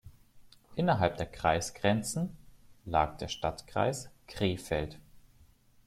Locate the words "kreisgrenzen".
1.27-2.35